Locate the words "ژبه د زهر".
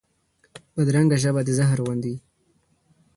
1.23-1.77